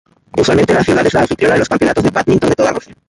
[0.35, 2.95] Usualmente, la ciudad es la anfitriona de los campeonatos de bádminton de toda Rusia.